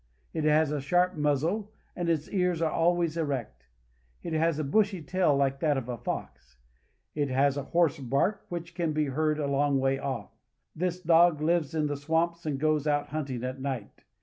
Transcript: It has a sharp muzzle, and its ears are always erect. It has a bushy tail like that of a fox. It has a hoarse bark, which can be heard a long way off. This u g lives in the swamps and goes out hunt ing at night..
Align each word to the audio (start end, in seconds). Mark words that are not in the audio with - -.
It 0.33 0.45
has 0.45 0.71
a 0.71 0.81
sharp 0.81 1.13
muzzle, 1.15 1.71
and 1.95 2.09
its 2.09 2.27
ears 2.29 2.59
are 2.59 2.71
always 2.71 3.17
erect. 3.17 3.67
It 4.23 4.33
has 4.33 4.57
a 4.57 4.63
bushy 4.63 4.99
tail 5.03 5.37
like 5.37 5.59
that 5.59 5.77
of 5.77 5.87
a 5.87 5.99
fox. 5.99 6.57
It 7.13 7.29
has 7.29 7.55
a 7.55 7.65
hoarse 7.65 7.99
bark, 7.99 8.47
which 8.49 8.73
can 8.73 8.93
be 8.93 9.05
heard 9.05 9.37
a 9.37 9.45
long 9.45 9.79
way 9.79 9.99
off. 9.99 10.31
This 10.75 11.05
u 11.05 11.33
g 11.37 11.43
lives 11.43 11.75
in 11.75 11.85
the 11.85 11.97
swamps 11.97 12.47
and 12.47 12.59
goes 12.59 12.87
out 12.87 13.09
hunt 13.09 13.29
ing 13.29 13.43
at 13.43 13.61
night.. 13.61 14.03